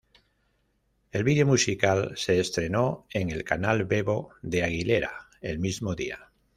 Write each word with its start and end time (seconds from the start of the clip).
El 1.11 1.23
vídeo 1.23 1.45
musical 1.45 2.13
se 2.15 2.39
estrenó 2.39 3.05
en 3.11 3.29
el 3.29 3.43
canal 3.43 3.83
Vevo 3.85 4.31
de 4.41 4.63
Aguilera 4.63 5.29
el 5.41 5.59
mismo 5.59 5.93
día. 5.93 6.31